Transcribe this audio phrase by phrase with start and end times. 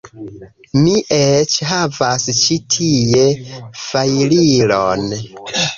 [0.77, 3.29] Mi eĉ havas ĉi tie
[3.87, 5.11] fajrilon